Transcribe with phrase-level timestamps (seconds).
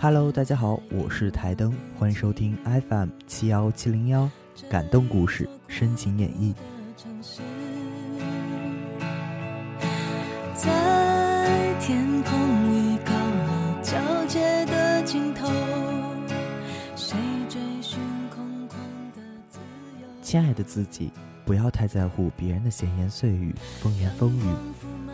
[0.00, 4.30] Hello，大家好，我是台灯，欢迎收听 FM 七幺七零幺，
[4.70, 6.54] 感动故事，深情演绎。
[10.54, 12.32] 在天空
[12.72, 15.46] 与高楼交界的尽头，
[16.96, 17.16] 谁
[17.48, 17.98] 追寻
[18.34, 18.72] 空旷
[19.14, 19.20] 的
[19.50, 19.58] 自
[20.00, 20.06] 由？
[20.22, 21.10] 亲爱的自己，
[21.48, 24.54] 不要太在乎别人的闲言碎语、风言风语，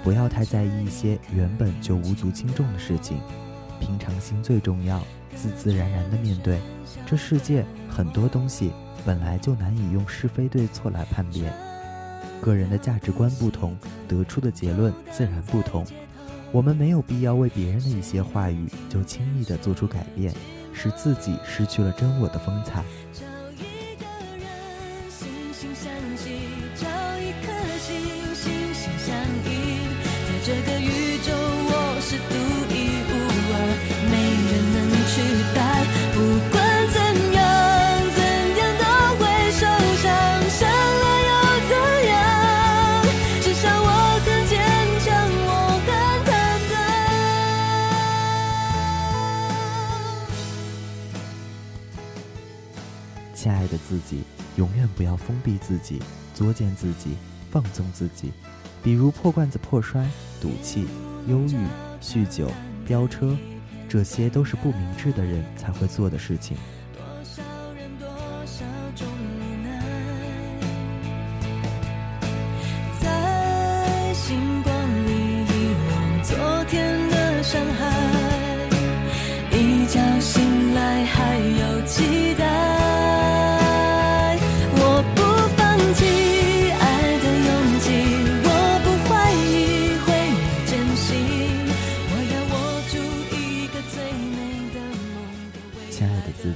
[0.03, 3.21] 不要太在意一些原本就无足轻重的事情。
[3.79, 5.01] 平常心最重要，
[5.37, 6.59] 自自然然的面对
[7.07, 8.73] 这世界，很多东西
[9.07, 11.53] 本来就难以用是非对错来判别。
[12.41, 13.77] 个人的价值观不同，
[14.09, 15.87] 得出的结论自然不同。
[16.51, 20.35] 我们没有必要为别人的一些话语就轻易的做出改变，
[20.73, 22.83] 使自己失去了真我的风采。
[30.45, 32.37] 这个宇宙，我是独
[32.69, 33.13] 一无
[33.49, 33.57] 二，
[34.11, 34.15] 没
[34.45, 34.77] 人能
[35.09, 35.17] 取
[35.55, 35.59] 代。
[36.13, 36.21] 不
[36.53, 36.55] 管
[36.93, 37.01] 怎
[37.33, 37.41] 样，
[38.13, 38.21] 怎
[38.61, 38.85] 样都
[39.17, 39.65] 会受
[40.03, 40.05] 伤，
[40.51, 41.33] 伤了又
[41.71, 41.73] 怎
[42.11, 42.21] 样？
[43.41, 43.89] 至少我
[44.21, 44.53] 很坚
[45.01, 45.09] 强，
[45.47, 45.49] 我
[45.87, 45.89] 很
[46.27, 46.29] 坦
[46.69, 46.77] 荡。
[53.35, 54.25] 亲爱的自己，
[54.57, 56.03] 永远不要封闭自己、
[56.35, 57.17] 作践自己、
[57.51, 58.31] 放纵自己。
[58.83, 60.07] 比如破罐子破摔、
[60.45, 60.85] 赌气、
[61.27, 61.57] 忧郁、
[62.03, 62.51] 酗酒、
[62.87, 63.35] 飙车，
[63.89, 66.55] 这些都是不明智的人才会做的事情。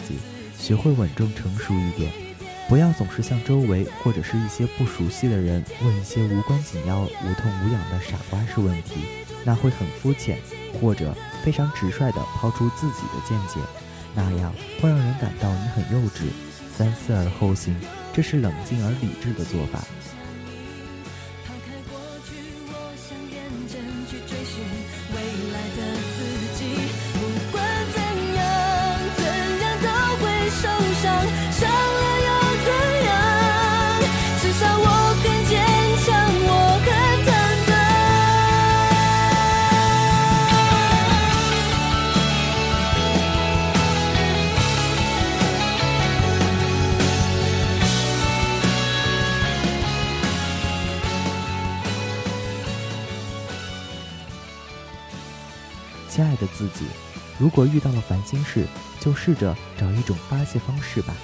[0.07, 0.19] 己，
[0.59, 2.13] 学会稳重成熟一点，
[2.69, 9.01] 不要总是向周围或者是一些不熟悉的人问一些无关紧要、无痛无痒的傻瓜式问题，
[9.45, 10.39] 那会很肤浅，
[10.81, 11.15] 或者
[11.45, 13.61] 非常直率地抛出自己的见解，
[14.15, 16.25] 那样会让人感到你很幼稚。
[16.77, 17.75] 三思而后行，
[18.13, 19.83] 这是冷静而理智的做法。
[56.19, 56.85] 亲爱的自己，
[57.39, 58.67] 如果遇到了烦心事，
[58.99, 61.15] 就试着找一种发泄方式吧，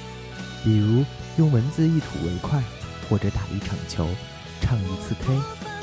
[0.62, 1.04] 比如
[1.36, 2.62] 用文字一吐为快，
[3.10, 4.06] 或者打一场球，
[4.60, 5.36] 唱一次 K。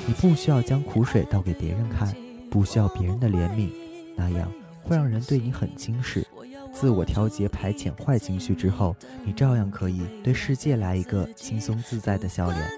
[0.08, 2.16] 你不需要将苦水倒给别人看，
[2.50, 3.70] 不需要别人的怜悯，
[4.16, 4.50] 那样
[4.82, 6.26] 会让人对你很轻视。
[6.74, 8.96] 自我调节、排遣坏情绪之后，
[9.26, 12.72] 你照样可以对世界来一个轻松自在的笑脸。